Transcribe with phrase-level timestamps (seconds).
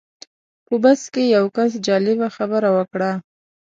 [0.65, 3.11] په بس کې یو کس جالبه خبره وکړه.